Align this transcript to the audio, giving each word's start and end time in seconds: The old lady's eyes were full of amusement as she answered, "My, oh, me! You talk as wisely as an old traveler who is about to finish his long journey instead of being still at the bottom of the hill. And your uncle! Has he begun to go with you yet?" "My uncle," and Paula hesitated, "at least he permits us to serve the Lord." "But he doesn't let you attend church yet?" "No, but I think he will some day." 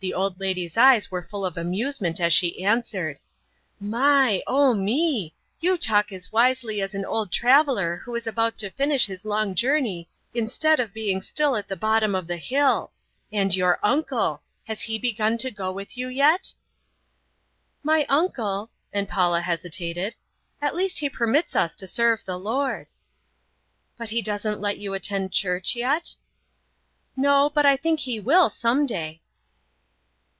The 0.00 0.12
old 0.12 0.38
lady's 0.38 0.76
eyes 0.76 1.10
were 1.10 1.22
full 1.22 1.46
of 1.46 1.56
amusement 1.56 2.20
as 2.20 2.34
she 2.34 2.62
answered, 2.62 3.18
"My, 3.80 4.42
oh, 4.46 4.74
me! 4.74 5.34
You 5.60 5.78
talk 5.78 6.12
as 6.12 6.30
wisely 6.30 6.82
as 6.82 6.92
an 6.94 7.06
old 7.06 7.32
traveler 7.32 8.02
who 8.04 8.14
is 8.14 8.26
about 8.26 8.58
to 8.58 8.70
finish 8.70 9.06
his 9.06 9.24
long 9.24 9.54
journey 9.54 10.10
instead 10.34 10.78
of 10.78 10.92
being 10.92 11.22
still 11.22 11.56
at 11.56 11.68
the 11.68 11.74
bottom 11.74 12.14
of 12.14 12.26
the 12.26 12.36
hill. 12.36 12.92
And 13.32 13.56
your 13.56 13.78
uncle! 13.82 14.42
Has 14.66 14.82
he 14.82 14.98
begun 14.98 15.38
to 15.38 15.50
go 15.50 15.72
with 15.72 15.96
you 15.96 16.08
yet?" 16.08 16.52
"My 17.82 18.04
uncle," 18.10 18.68
and 18.92 19.08
Paula 19.08 19.40
hesitated, 19.40 20.16
"at 20.60 20.74
least 20.74 20.98
he 20.98 21.08
permits 21.08 21.56
us 21.56 21.74
to 21.76 21.86
serve 21.86 22.26
the 22.26 22.36
Lord." 22.38 22.88
"But 23.96 24.10
he 24.10 24.20
doesn't 24.20 24.60
let 24.60 24.76
you 24.76 24.92
attend 24.92 25.32
church 25.32 25.74
yet?" 25.74 26.12
"No, 27.16 27.48
but 27.48 27.64
I 27.64 27.78
think 27.78 28.00
he 28.00 28.20
will 28.20 28.50
some 28.50 28.84
day." 28.84 29.22